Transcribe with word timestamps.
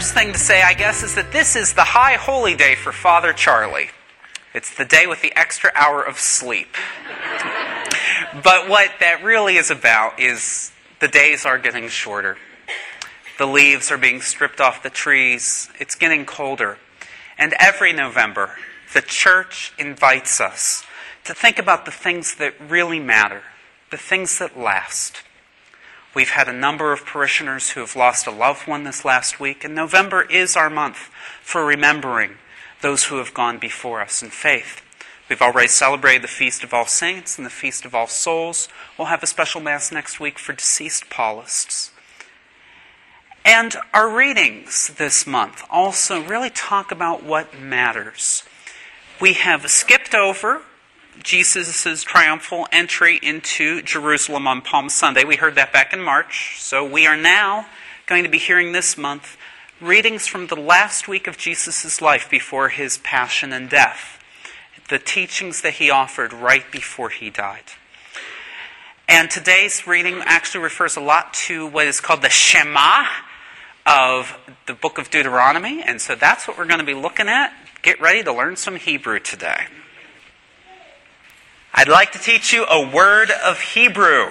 first 0.00 0.14
thing 0.14 0.32
to 0.32 0.38
say, 0.38 0.62
I 0.62 0.72
guess, 0.72 1.02
is 1.02 1.14
that 1.16 1.30
this 1.30 1.54
is 1.54 1.74
the 1.74 1.84
high 1.84 2.14
holy 2.14 2.54
day 2.54 2.74
for 2.74 2.90
Father 2.90 3.34
Charlie. 3.34 3.90
It's 4.54 4.74
the 4.74 4.86
day 4.86 5.06
with 5.06 5.20
the 5.20 5.30
extra 5.38 5.70
hour 5.74 6.02
of 6.02 6.18
sleep. 6.18 6.74
but 8.42 8.66
what 8.66 8.92
that 9.00 9.20
really 9.22 9.58
is 9.58 9.70
about 9.70 10.18
is 10.18 10.72
the 11.00 11.08
days 11.08 11.44
are 11.44 11.58
getting 11.58 11.86
shorter. 11.88 12.38
The 13.36 13.44
leaves 13.44 13.90
are 13.90 13.98
being 13.98 14.22
stripped 14.22 14.58
off 14.58 14.82
the 14.82 14.88
trees. 14.88 15.68
It's 15.78 15.96
getting 15.96 16.24
colder. 16.24 16.78
And 17.36 17.52
every 17.58 17.92
November, 17.92 18.56
the 18.94 19.02
church 19.02 19.74
invites 19.78 20.40
us 20.40 20.82
to 21.24 21.34
think 21.34 21.58
about 21.58 21.84
the 21.84 21.92
things 21.92 22.36
that 22.36 22.54
really 22.58 23.00
matter, 23.00 23.42
the 23.90 23.98
things 23.98 24.38
that 24.38 24.58
last. 24.58 25.24
We've 26.12 26.30
had 26.30 26.48
a 26.48 26.52
number 26.52 26.92
of 26.92 27.06
parishioners 27.06 27.70
who 27.70 27.80
have 27.80 27.94
lost 27.94 28.26
a 28.26 28.32
loved 28.32 28.66
one 28.66 28.82
this 28.82 29.04
last 29.04 29.38
week, 29.38 29.64
and 29.64 29.74
November 29.74 30.22
is 30.22 30.56
our 30.56 30.68
month 30.68 31.08
for 31.40 31.64
remembering 31.64 32.38
those 32.80 33.04
who 33.04 33.18
have 33.18 33.32
gone 33.32 33.58
before 33.58 34.00
us 34.00 34.22
in 34.22 34.30
faith. 34.30 34.82
We've 35.28 35.40
already 35.40 35.68
celebrated 35.68 36.22
the 36.22 36.28
Feast 36.28 36.64
of 36.64 36.74
All 36.74 36.86
Saints 36.86 37.38
and 37.38 37.46
the 37.46 37.50
Feast 37.50 37.84
of 37.84 37.94
All 37.94 38.08
Souls. 38.08 38.68
We'll 38.98 39.06
have 39.06 39.22
a 39.22 39.28
special 39.28 39.60
Mass 39.60 39.92
next 39.92 40.18
week 40.18 40.40
for 40.40 40.52
deceased 40.52 41.08
Paulists. 41.08 41.92
And 43.44 43.76
our 43.94 44.08
readings 44.08 44.88
this 44.98 45.28
month 45.28 45.62
also 45.70 46.20
really 46.20 46.50
talk 46.50 46.90
about 46.90 47.22
what 47.22 47.58
matters. 47.58 48.42
We 49.20 49.34
have 49.34 49.70
skipped 49.70 50.14
over 50.14 50.62
Jesus' 51.22 52.02
triumphal 52.02 52.66
entry 52.72 53.18
into 53.22 53.82
Jerusalem 53.82 54.46
on 54.46 54.62
Palm 54.62 54.88
Sunday. 54.88 55.24
We 55.24 55.36
heard 55.36 55.54
that 55.54 55.72
back 55.72 55.92
in 55.92 56.00
March. 56.00 56.56
So 56.58 56.84
we 56.84 57.06
are 57.06 57.16
now 57.16 57.66
going 58.06 58.24
to 58.24 58.30
be 58.30 58.38
hearing 58.38 58.72
this 58.72 58.96
month 58.98 59.36
readings 59.80 60.26
from 60.26 60.48
the 60.48 60.56
last 60.56 61.08
week 61.08 61.26
of 61.26 61.38
Jesus' 61.38 62.00
life 62.02 62.28
before 62.28 62.68
his 62.68 62.98
passion 62.98 63.52
and 63.52 63.70
death, 63.70 64.22
the 64.88 64.98
teachings 64.98 65.62
that 65.62 65.74
he 65.74 65.90
offered 65.90 66.32
right 66.32 66.64
before 66.70 67.08
he 67.10 67.30
died. 67.30 67.64
And 69.08 69.30
today's 69.30 69.86
reading 69.86 70.22
actually 70.24 70.62
refers 70.62 70.96
a 70.96 71.00
lot 71.00 71.34
to 71.34 71.66
what 71.66 71.86
is 71.86 72.00
called 72.00 72.22
the 72.22 72.30
Shema 72.30 73.06
of 73.86 74.36
the 74.66 74.74
book 74.74 74.98
of 74.98 75.10
Deuteronomy. 75.10 75.82
And 75.82 76.00
so 76.00 76.14
that's 76.14 76.46
what 76.46 76.56
we're 76.56 76.66
going 76.66 76.80
to 76.80 76.86
be 76.86 76.94
looking 76.94 77.28
at. 77.28 77.52
Get 77.82 78.00
ready 78.00 78.22
to 78.22 78.32
learn 78.32 78.56
some 78.56 78.76
Hebrew 78.76 79.18
today. 79.18 79.66
I'd 81.72 81.88
like 81.88 82.10
to 82.12 82.18
teach 82.18 82.52
you 82.52 82.66
a 82.66 82.90
word 82.90 83.30
of 83.30 83.60
Hebrew. 83.60 84.30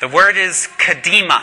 The 0.00 0.08
word 0.08 0.36
is 0.36 0.68
kadima. 0.78 1.42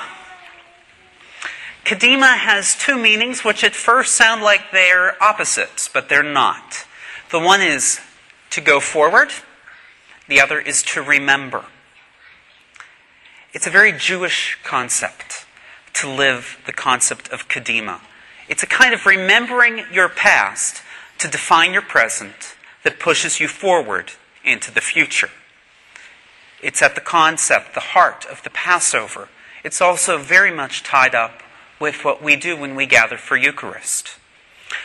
Kadima 1.83 2.37
has 2.37 2.75
two 2.75 2.97
meanings 2.97 3.43
which 3.43 3.63
at 3.63 3.75
first 3.75 4.15
sound 4.15 4.41
like 4.41 4.71
they're 4.71 5.21
opposites, 5.21 5.89
but 5.89 6.07
they're 6.07 6.23
not. 6.23 6.85
The 7.31 7.39
one 7.39 7.61
is 7.61 7.99
to 8.51 8.61
go 8.61 8.79
forward, 8.79 9.29
the 10.27 10.39
other 10.39 10.59
is 10.59 10.83
to 10.83 11.01
remember. 11.01 11.65
It's 13.53 13.67
a 13.67 13.71
very 13.71 13.91
Jewish 13.91 14.57
concept 14.63 15.45
to 15.95 16.09
live 16.09 16.59
the 16.65 16.73
concept 16.73 17.27
of 17.29 17.49
kadima. 17.49 17.99
It's 18.47 18.63
a 18.63 18.67
kind 18.67 18.93
of 18.93 19.05
remembering 19.05 19.83
your 19.91 20.07
past 20.07 20.81
to 21.17 21.27
define 21.27 21.73
your 21.73 21.81
present 21.81 22.55
that 22.83 22.99
pushes 22.99 23.39
you 23.39 23.47
forward 23.47 24.13
into 24.49 24.71
the 24.71 24.81
future. 24.81 25.29
It's 26.61 26.81
at 26.81 26.95
the 26.95 27.01
concept, 27.01 27.73
the 27.73 27.79
heart 27.79 28.25
of 28.25 28.43
the 28.43 28.49
Passover. 28.49 29.29
It's 29.63 29.81
also 29.81 30.17
very 30.17 30.51
much 30.51 30.83
tied 30.83 31.15
up 31.15 31.41
with 31.79 32.03
what 32.03 32.21
we 32.21 32.35
do 32.35 32.57
when 32.57 32.75
we 32.75 32.85
gather 32.85 33.17
for 33.17 33.37
Eucharist. 33.37 34.17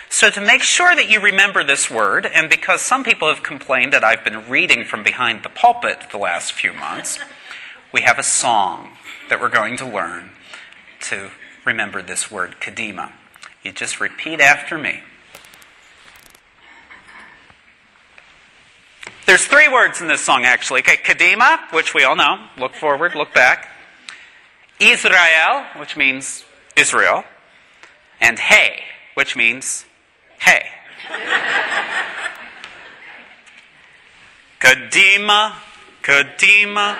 So, 0.08 0.30
to 0.30 0.40
make 0.40 0.62
sure 0.62 0.94
that 0.94 1.10
you 1.10 1.20
remember 1.20 1.64
this 1.64 1.90
word, 1.90 2.24
and 2.24 2.48
because 2.48 2.80
some 2.80 3.04
people 3.04 3.28
have 3.28 3.42
complained 3.42 3.92
that 3.92 4.04
I've 4.04 4.24
been 4.24 4.48
reading 4.48 4.84
from 4.84 5.02
behind 5.02 5.42
the 5.42 5.48
pulpit 5.48 5.98
the 6.10 6.18
last 6.18 6.52
few 6.52 6.72
months, 6.72 7.18
we 7.92 8.02
have 8.02 8.18
a 8.18 8.22
song 8.22 8.90
that 9.28 9.40
we're 9.40 9.48
going 9.48 9.76
to 9.78 9.86
learn 9.86 10.30
to 11.02 11.30
remember 11.64 12.00
this 12.00 12.30
word, 12.30 12.56
kadima. 12.60 13.12
You 13.62 13.72
just 13.72 14.00
repeat 14.00 14.40
after 14.40 14.78
me. 14.78 15.00
There's 19.26 19.46
three 19.46 19.68
words 19.68 20.02
in 20.02 20.08
this 20.08 20.20
song, 20.20 20.44
actually. 20.44 20.80
Okay, 20.80 20.96
Kadima, 20.98 21.58
which 21.72 21.94
we 21.94 22.04
all 22.04 22.14
know. 22.14 22.46
Look 22.58 22.74
forward, 22.74 23.14
look 23.14 23.32
back. 23.32 23.68
Israel, 24.78 25.64
which 25.78 25.96
means 25.96 26.44
Israel. 26.76 27.24
And 28.20 28.38
Hey, 28.38 28.82
which 29.14 29.34
means 29.34 29.86
Hey. 30.38 30.66
Kadima, 34.60 35.54
Kadima, 36.02 36.98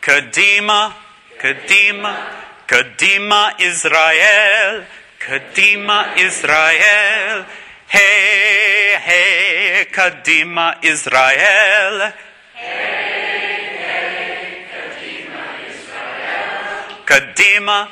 Kadima, 0.00 0.94
Kadima, 1.38 2.32
Kadima 2.66 3.60
Israel, 3.60 4.84
Kadima 5.20 6.16
Israel. 6.16 7.46
Hey, 7.88 8.75
hey, 8.98 9.86
Kadima 9.92 10.82
Israel. 10.84 12.12
Hey, 12.54 13.76
hey, 13.84 14.66
Kadima 14.72 15.44
Israel. 15.68 16.96
Kadima. 17.04 17.88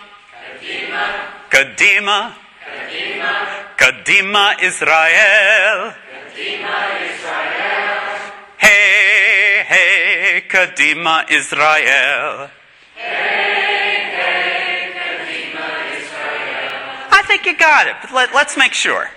Kadima. 0.54 1.04
Kadima. 1.50 2.34
Kadima. 2.64 3.32
Kadima 3.76 4.62
Israel. 4.62 5.94
Kadima 6.34 6.78
Israel. 7.10 8.32
Hey, 8.56 9.64
hey, 9.66 10.42
Kadima 10.48 11.30
Israel. 11.30 12.50
Hey, 12.96 14.08
hey, 14.16 14.92
Kadima 14.96 15.66
Israel. 15.98 17.08
I 17.12 17.22
think 17.26 17.44
you 17.46 17.56
got 17.58 17.86
it, 17.86 17.96
but 18.02 18.12
let, 18.12 18.34
let's 18.34 18.56
make 18.56 18.72
sure. 18.72 19.10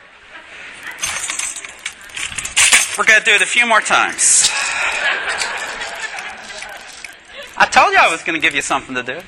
We're 2.97 3.05
going 3.05 3.19
to 3.19 3.25
do 3.25 3.35
it 3.35 3.43
a 3.43 3.45
few 3.45 3.67
more 3.67 3.79
times. 3.79 4.49
I 7.55 7.67
told 7.67 7.91
you 7.93 7.99
I 7.99 8.09
was 8.09 8.23
going 8.23 8.33
to 8.33 8.41
give 8.41 8.55
you 8.55 8.63
something 8.63 8.95
to 8.95 9.03
do. 9.03 9.21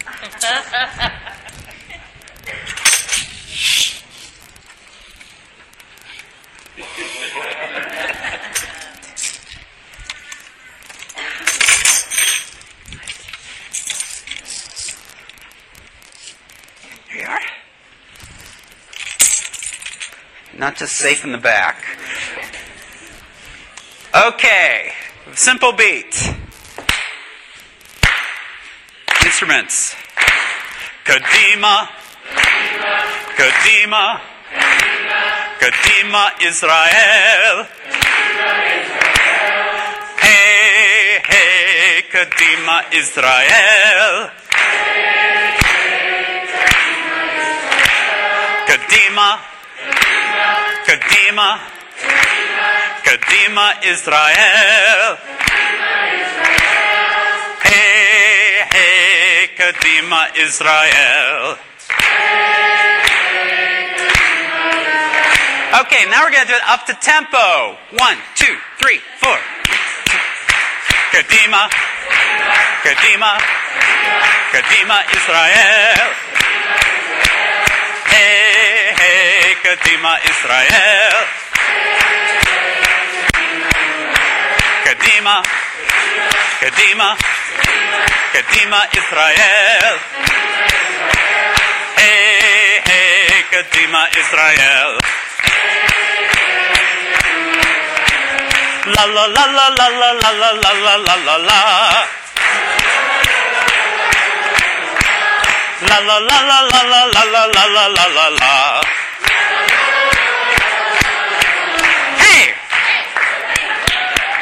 Here. 17.11 17.39
Not 20.57 20.75
just 20.75 20.95
safe 20.95 21.23
in 21.23 21.31
the 21.31 21.37
back. 21.37 21.98
Okay, 24.19 24.91
simple 25.31 25.71
beat. 25.71 26.11
Instruments. 29.23 29.95
Kadima. 31.05 31.87
Kadima. 33.39 34.19
Kadima 35.61 36.23
Israel. 36.43 37.63
Hey, 40.19 41.19
hey, 41.23 42.03
Kadima 42.11 42.91
Israel. 42.91 44.31
Kadima. 48.67 49.39
Kadima. 50.83 51.78
Kadima 53.09 53.73
Israel. 53.89 55.17
Hey, 57.65 58.61
hey, 58.69 59.49
Kadima 59.57 60.29
Israel. 60.37 61.57
Okay, 65.81 66.05
now 66.11 66.21
we're 66.21 66.29
going 66.29 66.45
to 66.45 66.53
do 66.53 66.53
it 66.53 66.61
up 66.69 66.85
to 66.85 66.93
tempo. 67.01 67.81
One, 67.97 68.17
two, 68.35 68.55
three, 68.77 69.01
four. 69.17 69.39
Kadima. 71.09 71.65
Kadima. 72.85 73.41
Kadima 74.53 75.01
Israel. 75.17 76.13
Hey, 78.05 78.93
hey, 79.01 79.55
Kadima 79.65 80.13
Israel. 80.29 81.48
Kadima, 85.19 85.43
Kadima, 86.61 87.17
Kadima 88.31 88.79
Israel. 88.95 89.95
Hey, 91.97 92.79
hey, 92.87 93.43
Kadima 93.51 94.07
Israel. 94.15 94.91
La 98.95 99.03
la 99.05 99.27
la 99.27 99.45
la 99.57 99.67
la 99.75 99.87
la 99.99 100.09
la 100.13 100.31
la 100.31 100.51
la 100.55 100.71
la 100.71 100.95
la 101.03 101.15
la 101.27 101.37
la. 101.47 101.59
La 105.83 105.99
la 105.99 106.17
la 106.29 106.39
la 106.47 106.59
la 106.71 106.81
la 106.83 107.03
la 107.11 107.43
la 107.45 107.65
la 107.67 108.07
la 108.07 108.29
la 108.39 108.99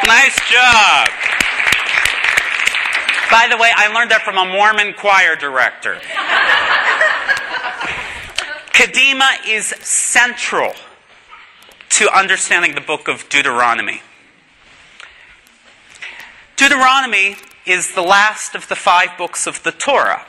Nice 0.08 0.40
job. 0.50 1.10
By 3.30 3.50
the 3.50 3.58
way, 3.58 3.74
I 3.76 3.92
learned 3.94 4.10
that 4.12 4.22
from 4.24 4.38
a 4.38 4.46
Mormon 4.46 4.94
choir 4.94 5.36
director. 5.36 6.00
Kadima 8.72 9.46
is 9.46 9.66
central 9.86 10.72
to 11.90 12.10
understanding 12.18 12.74
the 12.74 12.80
book 12.80 13.10
of 13.10 13.28
Deuteronomy. 13.28 14.02
Deuteronomy 16.56 17.36
is 17.66 17.94
the 17.94 18.02
last 18.02 18.56
of 18.56 18.70
the 18.70 18.78
five 18.78 19.10
books 19.18 19.46
of 19.46 19.62
the 19.64 19.74
Torah, 19.74 20.26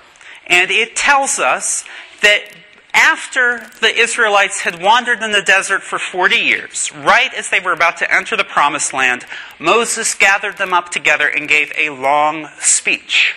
and 0.49 0.73
it 0.73 0.97
tells 0.97 1.39
us 1.39 1.85
that 2.21 2.53
after 2.93 3.67
the 3.81 3.95
Israelites 3.95 4.61
had 4.61 4.83
wandered 4.83 5.23
in 5.23 5.33
the 5.33 5.43
desert 5.43 5.83
for 5.83 5.99
40 5.99 6.37
years, 6.37 6.91
right 6.93 7.33
as 7.35 7.51
they 7.51 7.61
were 7.61 7.73
about 7.73 7.97
to 7.99 8.15
enter 8.15 8.37
the 8.37 8.45
promised 8.45 8.93
land, 8.93 9.25
Moses 9.59 10.15
gathered 10.15 10.59
them 10.59 10.73
up 10.73 10.91
together 10.91 11.29
and 11.29 11.49
gave 11.49 11.73
a 11.77 11.91
long 11.91 12.49
speech. 12.59 13.35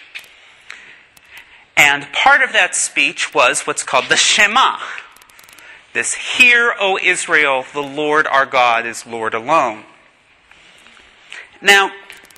And 1.75 2.07
part 2.13 2.41
of 2.41 2.53
that 2.53 2.75
speech 2.75 3.33
was 3.33 3.61
what's 3.63 3.83
called 3.83 4.05
the 4.09 4.15
Shema. 4.15 4.77
This, 5.93 6.13
Hear, 6.13 6.73
O 6.79 6.97
Israel, 7.01 7.65
the 7.73 7.81
Lord 7.81 8.27
our 8.27 8.45
God 8.45 8.85
is 8.85 9.05
Lord 9.05 9.33
alone. 9.33 9.83
Now, 11.61 11.91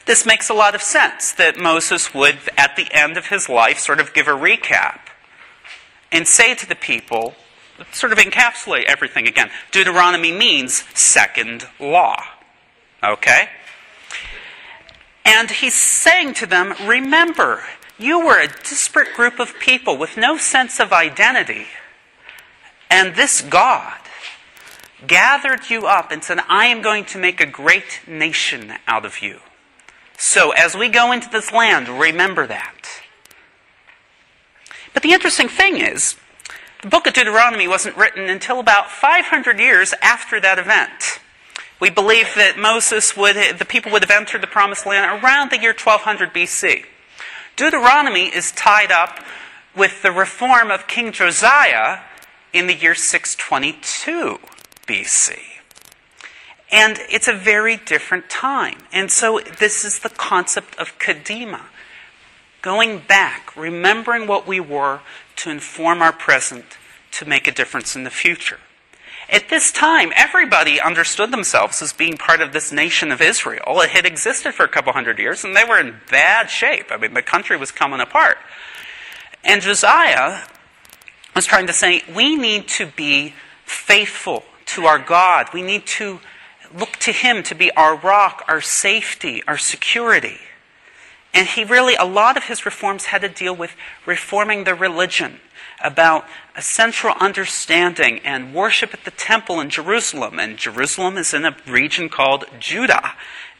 this 0.05 0.25
makes 0.25 0.49
a 0.49 0.53
lot 0.53 0.75
of 0.75 0.81
sense 0.81 1.31
that 1.33 1.57
Moses 1.57 2.13
would, 2.13 2.39
at 2.57 2.75
the 2.75 2.87
end 2.91 3.15
of 3.15 3.27
his 3.27 3.47
life, 3.47 3.79
sort 3.79 3.99
of 3.99 4.13
give 4.13 4.27
a 4.27 4.31
recap 4.31 4.99
and 6.13 6.27
say 6.27 6.55
to 6.55 6.67
the 6.67 6.75
people, 6.75 7.33
sort 7.91 8.13
of 8.13 8.17
encapsulate 8.19 8.85
everything 8.85 9.27
again. 9.27 9.49
Deuteronomy 9.71 10.31
means 10.31 10.83
second 10.93 11.67
law. 11.79 12.23
Okay? 13.03 13.49
And 15.25 15.49
he's 15.49 15.73
saying 15.73 16.35
to 16.35 16.45
them, 16.45 16.73
remember, 16.85 17.63
you 17.97 18.25
were 18.25 18.39
a 18.39 18.47
disparate 18.47 19.13
group 19.15 19.39
of 19.39 19.59
people 19.59 19.97
with 19.97 20.15
no 20.15 20.37
sense 20.37 20.79
of 20.79 20.93
identity. 20.93 21.67
And 22.89 23.15
this 23.15 23.41
God 23.41 23.97
gathered 25.07 25.69
you 25.69 25.87
up 25.87 26.11
and 26.11 26.23
said, 26.23 26.39
I 26.47 26.67
am 26.67 26.81
going 26.81 27.05
to 27.05 27.17
make 27.17 27.41
a 27.41 27.45
great 27.45 28.01
nation 28.07 28.73
out 28.87 29.05
of 29.05 29.21
you. 29.21 29.39
So 30.17 30.51
as 30.51 30.75
we 30.75 30.89
go 30.89 31.11
into 31.11 31.29
this 31.29 31.51
land, 31.51 31.89
remember 31.89 32.47
that. 32.47 33.02
But 34.93 35.03
the 35.03 35.13
interesting 35.13 35.47
thing 35.47 35.77
is, 35.77 36.15
the 36.81 36.89
book 36.89 37.07
of 37.07 37.13
Deuteronomy 37.13 37.67
wasn't 37.67 37.97
written 37.97 38.29
until 38.29 38.59
about 38.59 38.91
500 38.91 39.59
years 39.59 39.93
after 40.01 40.39
that 40.41 40.59
event. 40.59 41.19
We 41.79 41.89
believe 41.89 42.33
that 42.35 42.57
Moses 42.57 43.17
would, 43.17 43.35
the 43.57 43.65
people 43.65 43.91
would 43.91 44.03
have 44.03 44.11
entered 44.11 44.41
the 44.41 44.47
promised 44.47 44.85
land 44.85 45.23
around 45.23 45.51
the 45.51 45.59
year 45.59 45.71
1200 45.73 46.33
BC. 46.33 46.85
Deuteronomy 47.55 48.25
is 48.25 48.51
tied 48.51 48.91
up 48.91 49.19
with 49.75 50.01
the 50.01 50.11
reform 50.11 50.71
of 50.71 50.87
King 50.87 51.11
Josiah 51.11 51.99
in 52.51 52.67
the 52.67 52.75
year 52.75 52.95
622 52.95 54.39
BC. 54.87 55.39
And 56.71 56.97
it's 57.09 57.27
a 57.27 57.33
very 57.33 57.77
different 57.77 58.29
time. 58.29 58.79
And 58.91 59.11
so 59.11 59.39
this 59.59 59.85
is 59.85 59.99
the 59.99 60.09
concept 60.09 60.75
of 60.79 60.97
Kadima. 60.99 61.61
Going 62.63 62.99
back, 62.99 63.55
remembering 63.57 64.25
what 64.25 64.47
we 64.47 64.59
were 64.59 65.01
to 65.35 65.51
inform 65.51 66.01
our 66.01 66.13
present, 66.13 66.65
to 67.11 67.25
make 67.25 67.45
a 67.45 67.51
difference 67.51 67.95
in 67.95 68.05
the 68.05 68.09
future. 68.09 68.57
At 69.29 69.49
this 69.49 69.71
time, 69.71 70.13
everybody 70.15 70.79
understood 70.79 71.31
themselves 71.31 71.81
as 71.81 71.91
being 71.91 72.17
part 72.17 72.39
of 72.39 72.53
this 72.53 72.71
nation 72.71 73.11
of 73.11 73.21
Israel. 73.21 73.81
It 73.81 73.89
had 73.89 74.05
existed 74.05 74.53
for 74.53 74.63
a 74.63 74.69
couple 74.69 74.93
hundred 74.93 75.19
years, 75.19 75.43
and 75.43 75.55
they 75.55 75.65
were 75.65 75.77
in 75.77 75.99
bad 76.09 76.49
shape. 76.49 76.87
I 76.89 76.97
mean, 76.97 77.13
the 77.13 77.21
country 77.21 77.57
was 77.57 77.71
coming 77.71 77.99
apart. 77.99 78.37
And 79.43 79.61
Josiah 79.61 80.43
was 81.35 81.45
trying 81.45 81.67
to 81.67 81.73
say, 81.73 82.01
we 82.15 82.37
need 82.37 82.69
to 82.69 82.85
be 82.85 83.33
faithful 83.65 84.43
to 84.67 84.85
our 84.85 84.99
God. 84.99 85.49
We 85.53 85.61
need 85.61 85.85
to 85.87 86.21
look 86.73 86.93
to 86.97 87.11
Him 87.11 87.43
to 87.43 87.55
be 87.55 87.71
our 87.71 87.97
rock, 87.97 88.43
our 88.47 88.61
safety, 88.61 89.43
our 89.47 89.57
security. 89.57 90.37
And 91.33 91.47
he 91.47 91.63
really, 91.63 91.95
a 91.95 92.05
lot 92.05 92.37
of 92.37 92.45
his 92.45 92.65
reforms 92.65 93.05
had 93.05 93.21
to 93.21 93.29
deal 93.29 93.55
with 93.55 93.75
reforming 94.05 94.65
the 94.65 94.75
religion, 94.75 95.39
about 95.83 96.25
a 96.55 96.61
central 96.61 97.15
understanding 97.19 98.19
and 98.19 98.53
worship 98.53 98.93
at 98.93 99.03
the 99.03 99.11
temple 99.11 99.59
in 99.59 99.69
Jerusalem. 99.69 100.39
And 100.39 100.57
Jerusalem 100.57 101.17
is 101.17 101.33
in 101.33 101.45
a 101.45 101.57
region 101.67 102.07
called 102.09 102.45
Judah. 102.59 103.13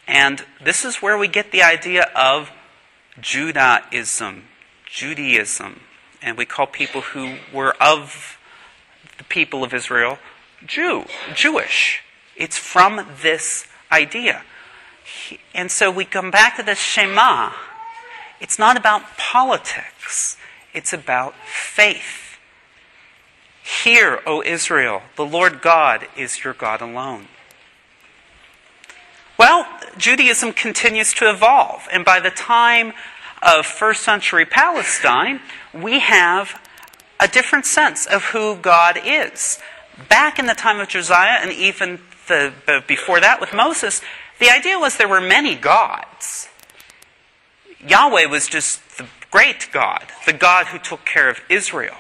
And 0.08 0.46
this 0.64 0.86
is 0.86 0.98
where 0.98 1.18
we 1.18 1.28
get 1.28 1.52
the 1.52 1.64
idea 1.64 2.10
of 2.16 2.52
Judaism, 3.20 4.44
Judaism. 4.86 5.82
And 6.22 6.38
we 6.38 6.46
call 6.46 6.68
people 6.68 7.02
who 7.02 7.38
were 7.54 7.76
of 7.82 8.38
the 9.18 9.24
people 9.26 9.64
of 9.64 9.74
Israel 9.74 10.18
Jew, 10.66 11.06
Jewish. 11.36 12.02
It's 12.38 12.58
from 12.58 13.06
this 13.22 13.68
idea. 13.92 14.44
And 15.54 15.72
so 15.72 15.92
we 15.92 16.06
come 16.06 16.32
back 16.32 16.58
to 16.58 16.64
the 16.64 16.76
Shema. 16.76 17.52
It's 18.40 18.60
not 18.60 18.78
about 18.78 19.18
politics, 19.18 20.38
it's 20.74 20.94
about 20.94 21.36
faith. 21.46 22.38
Hear, 23.64 24.22
O 24.26 24.44
Israel, 24.44 25.04
the 25.16 25.26
Lord 25.26 25.62
God 25.62 26.08
is 26.18 26.44
your 26.44 26.54
God 26.54 26.82
alone. 26.82 27.28
Well, 29.38 29.66
Judaism 29.98 30.54
continues 30.54 31.14
to 31.16 31.30
evolve, 31.30 31.88
and 31.92 32.04
by 32.04 32.20
the 32.20 32.30
time 32.30 32.94
of 33.42 33.66
first 33.66 34.04
century 34.04 34.46
Palestine, 34.46 35.40
we 35.74 36.00
have 36.00 36.60
a 37.20 37.28
different 37.28 37.66
sense 37.66 38.06
of 38.06 38.26
who 38.26 38.56
God 38.58 39.00
is. 39.04 39.60
Back 40.10 40.40
in 40.40 40.46
the 40.46 40.54
time 40.54 40.80
of 40.80 40.88
Josiah, 40.88 41.40
and 41.42 41.52
even 41.52 42.00
the, 42.28 42.54
before 42.88 43.20
that 43.20 43.40
with 43.40 43.54
Moses, 43.54 44.02
the 44.40 44.50
idea 44.50 44.80
was 44.80 44.98
there 44.98 45.08
were 45.08 45.22
many 45.22 45.56
gods. 45.56 46.50
Yahweh 47.88 48.26
was 48.26 48.48
just 48.48 48.98
the 48.98 49.08
great 49.32 49.70
God, 49.72 50.06
the 50.26 50.34
God 50.34 50.68
who 50.68 50.80
took 50.80 51.06
care 51.06 51.30
of 51.30 51.42
Israel. 51.50 51.98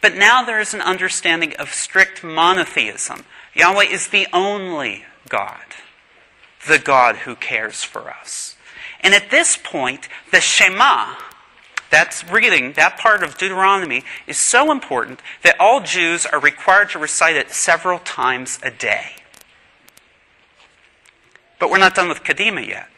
But 0.00 0.16
now 0.16 0.44
there 0.44 0.60
is 0.60 0.74
an 0.74 0.80
understanding 0.80 1.54
of 1.58 1.72
strict 1.72 2.22
monotheism. 2.22 3.24
Yahweh 3.54 3.84
is 3.84 4.08
the 4.08 4.26
only 4.32 5.04
God, 5.28 5.64
the 6.66 6.78
God 6.78 7.16
who 7.16 7.36
cares 7.36 7.82
for 7.82 8.10
us. 8.10 8.56
And 9.00 9.14
at 9.14 9.30
this 9.30 9.56
point, 9.56 10.08
the 10.30 10.40
Shema, 10.40 11.14
that's 11.90 12.28
reading, 12.28 12.72
that 12.72 12.98
part 12.98 13.22
of 13.22 13.38
Deuteronomy, 13.38 14.02
is 14.26 14.38
so 14.38 14.72
important 14.72 15.20
that 15.42 15.60
all 15.60 15.80
Jews 15.80 16.26
are 16.26 16.40
required 16.40 16.90
to 16.90 16.98
recite 16.98 17.36
it 17.36 17.50
several 17.50 17.98
times 17.98 18.58
a 18.62 18.70
day. 18.70 19.12
But 21.64 21.70
we're 21.70 21.78
not 21.78 21.94
done 21.94 22.10
with 22.10 22.22
Kadima 22.22 22.68
yet. 22.68 22.90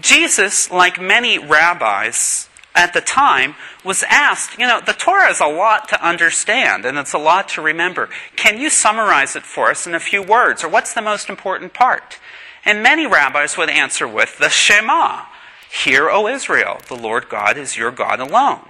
Jesus, 0.00 0.70
like 0.70 0.98
many 0.98 1.38
rabbis 1.38 2.48
at 2.74 2.94
the 2.94 3.02
time, 3.02 3.54
was 3.84 4.02
asked, 4.08 4.58
you 4.58 4.66
know, 4.66 4.80
the 4.80 4.94
Torah 4.94 5.28
is 5.28 5.38
a 5.38 5.46
lot 5.46 5.90
to 5.90 6.02
understand 6.02 6.86
and 6.86 6.96
it's 6.96 7.12
a 7.12 7.18
lot 7.18 7.46
to 7.50 7.60
remember. 7.60 8.08
Can 8.34 8.58
you 8.58 8.70
summarize 8.70 9.36
it 9.36 9.42
for 9.42 9.70
us 9.70 9.86
in 9.86 9.94
a 9.94 10.00
few 10.00 10.22
words? 10.22 10.64
Or 10.64 10.70
what's 10.70 10.94
the 10.94 11.02
most 11.02 11.28
important 11.28 11.74
part? 11.74 12.18
And 12.64 12.82
many 12.82 13.06
rabbis 13.06 13.58
would 13.58 13.68
answer 13.68 14.08
with 14.08 14.38
the 14.38 14.48
Shema 14.48 15.26
Hear, 15.70 16.08
O 16.08 16.26
Israel, 16.28 16.80
the 16.88 16.96
Lord 16.96 17.28
God 17.28 17.58
is 17.58 17.76
your 17.76 17.90
God 17.90 18.20
alone. 18.20 18.62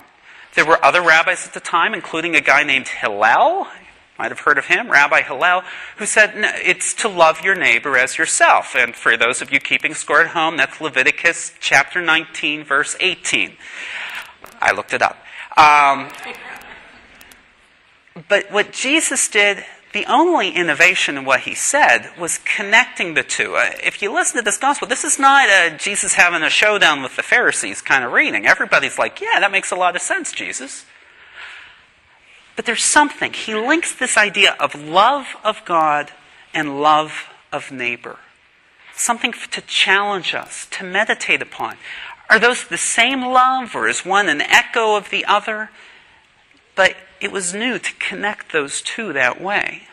There 0.57 0.67
were 0.67 0.85
other 0.85 1.01
rabbis 1.01 1.47
at 1.47 1.55
the 1.55 1.61
time, 1.61 1.95
including 1.95 2.35
a 2.35 2.41
guy 2.41 2.65
named 2.65 2.89
Hillel 2.89 3.69
might 4.19 4.31
have 4.31 4.41
heard 4.41 4.59
of 4.59 4.67
him, 4.67 4.91
Rabbi 4.91 5.23
Hillel, 5.23 5.63
who 5.97 6.07
said 6.07 6.33
it's 6.35 6.93
to 6.95 7.09
love 7.09 7.43
your 7.43 7.55
neighbor 7.55 7.97
as 7.97 8.19
yourself. 8.19 8.75
And 8.75 8.97
for 8.97 9.17
those 9.17 9.41
of 9.41 9.53
you 9.53 9.61
keeping 9.61 9.95
score 9.95 10.23
at 10.23 10.29
home, 10.29 10.57
that's 10.57 10.81
Leviticus 10.81 11.53
chapter 11.61 12.03
19, 12.03 12.65
verse 12.65 12.97
18. 12.99 13.53
I 14.61 14.73
looked 14.73 14.93
it 14.93 15.03
up. 15.03 15.17
Um, 15.57 16.09
but 18.29 18.51
what 18.51 18.73
Jesus 18.73 19.29
did, 19.29 19.65
the 19.93 20.05
only 20.07 20.51
innovation 20.51 21.17
in 21.17 21.25
what 21.25 21.41
he 21.41 21.55
said 21.55 22.11
was 22.19 22.39
connecting 22.39 23.15
the 23.15 23.23
two. 23.23 23.55
Uh, 23.55 23.71
if 23.83 24.03
you 24.03 24.13
listen 24.13 24.39
to 24.39 24.45
this 24.45 24.59
gospel, 24.59 24.89
this 24.89 25.05
is 25.05 25.19
not 25.19 25.49
a 25.49 25.77
Jesus 25.79 26.15
having 26.15 26.43
a 26.43 26.51
showdown 26.51 27.03
with 27.03 27.15
the 27.15 27.23
Pharisees 27.23 27.81
kind 27.81 28.05
of 28.05 28.13
reading. 28.13 28.47
Everybody's 28.47 28.99
like, 28.99 29.21
yeah, 29.21 29.39
that 29.39 29.53
makes 29.53 29.71
a 29.71 29.77
lot 29.77 29.95
of 29.95 30.03
sense, 30.03 30.33
Jesus. 30.33 30.85
But 32.59 32.67
there's 32.67 32.83
something. 32.83 33.35
He 33.35 33.55
links 33.55 33.95
this 33.95 34.17
idea 34.17 34.57
of 34.59 34.75
love 34.75 35.37
of 35.45 35.65
God 35.65 36.11
and 36.53 36.83
love 36.83 37.29
of 37.53 37.71
neighbor. 37.71 38.17
Something 38.97 39.33
to 39.53 39.61
challenge 39.61 40.35
us, 40.35 40.67
to 40.73 40.83
meditate 40.83 41.41
upon. 41.41 41.77
Are 42.29 42.41
those 42.41 42.67
the 42.67 42.77
same 42.77 43.21
love, 43.25 43.77
or 43.77 43.87
is 43.87 44.05
one 44.05 44.29
an 44.29 44.41
echo 44.41 44.97
of 44.97 45.11
the 45.11 45.25
other? 45.25 45.71
But 46.75 46.97
it 47.21 47.31
was 47.31 47.55
new 47.55 47.79
to 47.79 47.95
connect 48.01 48.51
those 48.51 48.83
two 48.83 49.13
that 49.13 49.41
way. 49.41 49.85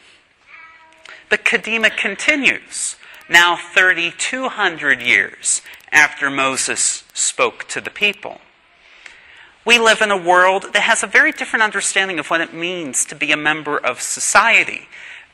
But 1.30 1.46
Kadima 1.46 1.96
continues, 1.96 2.96
now 3.30 3.58
3,200 3.58 5.04
years 5.04 5.62
after 5.92 6.32
Moses 6.32 7.04
spoke 7.14 7.68
to 7.68 7.80
the 7.80 7.92
people. 7.92 8.42
We 9.66 9.80
live 9.80 10.02
in 10.02 10.12
a 10.12 10.18
world 10.18 10.74
that 10.74 10.84
has 10.84 11.02
a 11.02 11.08
very 11.08 11.32
different 11.32 11.64
understanding 11.64 12.20
of 12.20 12.30
what 12.30 12.40
it 12.40 12.54
means 12.54 13.04
to 13.06 13.16
be 13.16 13.32
a 13.32 13.38
member 13.38 13.78
of 13.80 14.00
society. 14.00 14.88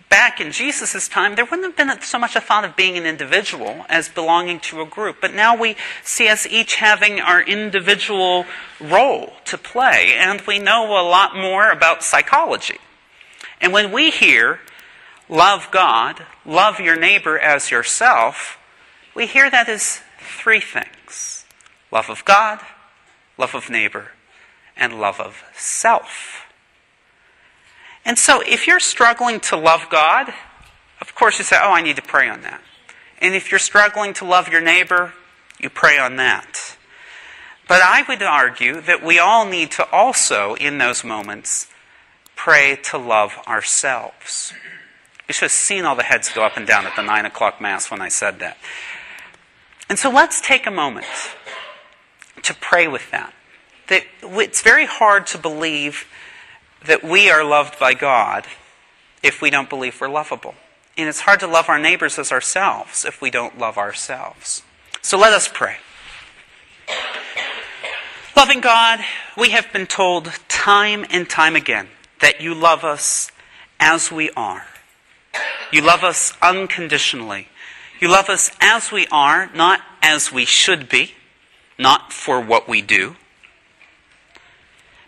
Back 0.08 0.40
in 0.40 0.54
Jesus' 0.54 1.10
time, 1.10 1.36
there 1.36 1.44
wouldn't 1.44 1.66
have 1.66 1.76
been 1.76 2.02
so 2.02 2.18
much 2.18 2.38
a 2.38 2.42
thought 2.42 2.64
of 2.64 2.78
being 2.78 2.98
an 2.98 3.06
individual 3.06 3.86
as 3.90 4.08
belonging 4.08 4.62
to 4.62 4.82
a 4.82 4.86
group. 4.86 5.18
But 5.20 5.34
now 5.34 5.58
we 5.58 5.76
see 6.02 6.30
us 6.30 6.48
each 6.48 6.76
having 6.76 7.20
our 7.20 7.42
individual 7.42 8.46
role 8.80 9.34
to 9.46 9.58
play, 9.58 10.14
and 10.18 10.40
we 10.42 10.60
know 10.60 10.86
a 10.88 11.04
lot 11.04 11.36
more 11.36 11.70
about 11.70 12.02
psychology. 12.02 12.78
And 13.60 13.74
when 13.74 13.92
we 13.92 14.12
hear, 14.12 14.62
love 15.28 15.68
God, 15.72 16.26
love 16.46 16.80
your 16.80 16.98
neighbor 16.98 17.38
as 17.38 17.70
yourself, 17.70 18.58
we 19.14 19.28
hear 19.28 19.50
that 19.50 19.68
as 19.68 20.02
three 20.20 20.62
things 20.62 21.46
love 21.92 22.10
of 22.10 22.24
God, 22.24 22.60
love 23.38 23.56
of 23.56 23.70
neighbor, 23.70 24.12
and 24.82 25.00
love 25.00 25.20
of 25.20 25.44
self. 25.56 26.48
And 28.04 28.18
so, 28.18 28.42
if 28.42 28.66
you're 28.66 28.80
struggling 28.80 29.40
to 29.42 29.56
love 29.56 29.88
God, 29.90 30.34
of 31.00 31.14
course 31.14 31.38
you 31.38 31.46
say, 31.46 31.58
Oh, 31.62 31.72
I 31.72 31.84
need 31.84 31.98
to 31.98 32.02
pray 32.02 32.28
on 32.28 32.42
that. 32.42 32.62
And 33.20 33.36
if 33.36 33.52
you're 33.52 33.60
struggling 33.60 34.14
to 34.16 34.26
love 34.26 34.50
your 34.50 34.60
neighbor, 34.60 35.14
you 35.60 35.70
pray 35.70 36.00
on 36.00 36.16
that. 36.16 36.78
But 37.68 37.82
I 37.84 38.04
would 38.10 38.24
argue 38.24 38.82
that 38.82 39.04
we 39.04 39.20
all 39.20 39.46
need 39.46 39.70
to 39.72 39.88
also, 39.92 40.56
in 40.56 40.80
those 40.80 41.04
moments, 41.04 41.68
pray 42.36 42.76
to 42.86 42.98
love 42.98 43.38
ourselves. 43.48 44.52
You 45.28 45.34
should 45.34 45.46
have 45.46 45.52
seen 45.52 45.86
all 45.86 45.96
the 45.96 46.04
heads 46.04 46.30
go 46.34 46.44
up 46.44 46.58
and 46.58 46.66
down 46.66 46.88
at 46.88 46.96
the 46.96 47.04
9 47.04 47.26
o'clock 47.28 47.62
Mass 47.62 47.92
when 47.92 48.02
I 48.02 48.10
said 48.10 48.40
that. 48.40 48.58
And 49.88 50.00
so 50.00 50.10
let's 50.10 50.42
take 50.42 50.66
a 50.66 50.72
moment 50.72 51.06
to 52.42 52.56
pray 52.56 52.88
with 52.88 53.12
that 53.12 53.32
that 53.92 54.06
it's 54.24 54.62
very 54.62 54.86
hard 54.86 55.28
to 55.28 55.38
believe 55.38 56.08
that 56.86 57.04
we 57.04 57.30
are 57.30 57.44
loved 57.44 57.78
by 57.78 57.94
God 57.94 58.48
if 59.22 59.42
we 59.42 59.50
don't 59.50 59.70
believe 59.70 60.00
we're 60.00 60.08
lovable. 60.08 60.56
And 60.96 61.10
it's 61.10 61.20
hard 61.20 61.42
to 61.42 61.48
love 61.48 61.68
our 61.68 61.78
neighbors 61.78 62.18
as 62.18 62.32
ourselves 62.32 63.04
if 63.04 63.22
we 63.22 63.30
don't 63.30 63.60
love 63.60 63.78
ourselves. 63.78 64.64
So 65.02 65.18
let 65.18 65.34
us 65.34 65.50
pray. 65.54 65.76
Loving 68.34 68.62
God, 68.62 69.02
we 69.38 69.50
have 69.50 69.74
been 69.74 69.88
told 69.88 70.32
time 70.48 71.06
and 71.10 71.30
time 71.30 71.58
again 71.58 71.90
that 72.22 72.40
you 72.40 72.56
love 72.56 72.86
us 72.86 73.30
as 73.78 74.10
we 74.10 74.30
are. 74.38 74.68
You 75.70 75.82
love 75.82 76.06
us 76.06 76.32
unconditionally. 76.42 77.50
You 78.00 78.08
love 78.08 78.30
us 78.30 78.52
as 78.62 78.90
we 78.90 79.06
are, 79.12 79.52
not 79.54 79.82
as 80.02 80.32
we 80.32 80.46
should 80.46 80.88
be, 80.88 81.12
not 81.78 82.14
for 82.14 82.40
what 82.40 82.70
we 82.70 82.82
do. 82.82 83.18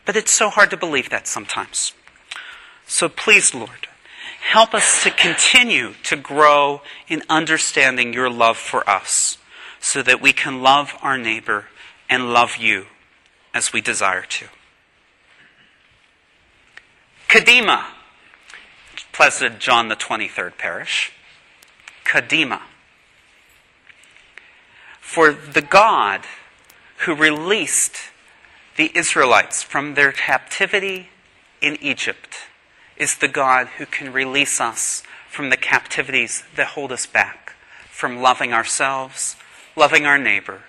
But 0.06 0.16
it's 0.16 0.32
so 0.32 0.50
hard 0.50 0.70
to 0.72 0.78
believe 0.78 1.10
that 1.10 1.28
sometimes. 1.28 1.94
So 2.86 3.08
please, 3.10 3.54
Lord, 3.54 3.88
help 4.42 4.74
us 4.74 5.04
to 5.04 5.12
continue 5.12 5.94
to 6.04 6.16
grow 6.16 6.82
in 7.08 7.24
understanding 7.30 8.14
your 8.14 8.30
love 8.30 8.58
for 8.58 8.88
us 8.90 9.38
so 9.80 10.02
that 10.04 10.22
we 10.22 10.34
can 10.34 10.62
love 10.62 10.94
our 11.02 11.18
neighbor 11.18 11.66
and 12.10 12.34
love 12.34 12.58
you 12.58 12.88
as 13.54 13.72
we 13.72 13.82
desire 13.82 14.24
to. 14.24 14.48
Kadima, 17.28 17.86
Blessed 19.18 19.60
John 19.60 19.88
the 19.88 19.96
23rd 19.96 20.58
Parish. 20.58 21.12
Kadima. 22.04 22.62
For 25.00 25.32
the 25.32 25.62
God 25.62 26.22
who 27.00 27.16
released 27.16 28.12
the 28.75 28.92
Israelites 28.96 29.62
from 29.62 29.94
their 29.94 30.12
captivity 30.12 31.10
in 31.62 31.77
Egypt 31.82 32.36
is 32.98 33.18
the 33.18 33.27
God 33.27 33.68
who 33.77 33.86
can 33.86 34.12
release 34.12 34.60
us 34.60 35.03
from 35.30 35.50
the 35.50 35.58
captivities 35.58 36.44
that 36.56 36.68
hold 36.68 36.92
us 36.92 37.06
back 37.06 37.53
from 37.89 38.22
loving 38.22 38.53
ourselves, 38.53 39.36
loving 39.75 40.06
our 40.06 40.18
neighbor, 40.18 40.63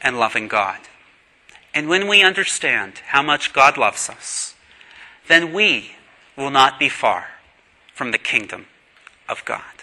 and 0.00 0.18
loving 0.18 0.48
God. 0.48 0.78
And 1.74 1.88
when 1.88 2.08
we 2.08 2.22
understand 2.22 3.00
how 3.08 3.22
much 3.22 3.52
God 3.52 3.76
loves 3.76 4.08
us, 4.08 4.54
then 5.28 5.52
we 5.52 5.92
will 6.36 6.50
not 6.50 6.78
be 6.78 6.88
far 6.88 7.26
from 7.94 8.10
the 8.10 8.18
kingdom 8.18 8.66
of 9.28 9.44
God. 9.44 9.81